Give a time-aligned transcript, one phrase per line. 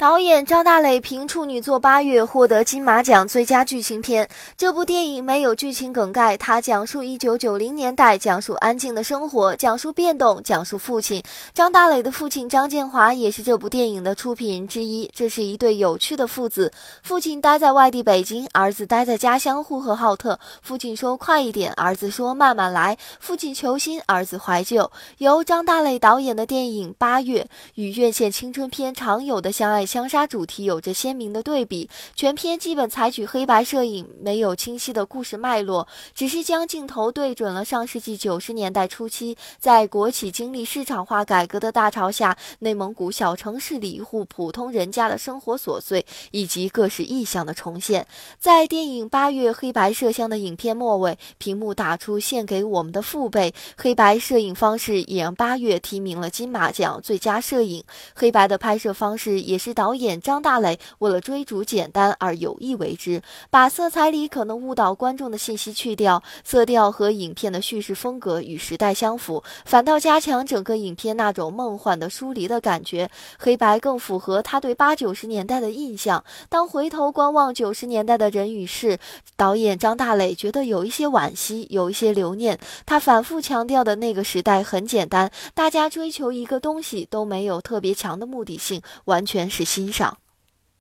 [0.00, 4.26] 导演张大磊凭处女作《八月》获得金马奖最佳剧情片。
[4.56, 15.10] 这部电影没有剧情梗概，它讲述一九九零年代，讲述安静的生活，讲述变动，讲述父亲张大磊的父亲张建华也是这部电影的出品人之一。
[15.14, 16.72] 这是一对有趣的父子，
[17.02, 20.40] 父亲待在外地北京，儿子待在家乡呼和浩特。
[20.62, 22.96] 父亲说快一点，儿子说慢慢来。
[23.18, 24.90] 父亲求新，儿子怀旧。
[25.18, 27.42] 由张大磊导演的电影《八月》
[27.74, 29.86] 与院线青春片常有的相爱。
[29.90, 48.06] 枪杀主题有着鲜明的对比，全片基本采取黑白摄影，没有清晰的故事脉络，只是将镜头对准了上世纪九十年代初期，在国企经历市场化改革的大潮下，内蒙古小城市里一户普通人家的生活琐碎以及各式意象的重现。
[48.38, 57.82] 在电影《八月》黑白摄像的影片末尾，屏幕打出“献给我们的父辈”，黑白摄影方式也让《八月》提名了金马奖最佳摄影。
[58.14, 59.74] 黑白的拍摄方式也是。
[59.80, 73.10] 导演张大磊为了追逐简单而有意为之，把色彩里可能误导观众的信息去掉，色调和影片的叙事风格与时代相符，反倒加强整个影片那种梦幻的疏离的感觉。
[73.38, 76.22] 黑白更符合他对八九十年代的印象。
[76.50, 78.98] 当回头观望九十年代的人与事，
[79.34, 82.58] 导演张大磊觉得有一些惋惜，有一些留念。
[82.84, 89.69] 他反复强调的那个时代很简单，大家追求一个东西都没有特别强的目的性，完全是。
[89.70, 90.18] 欣赏。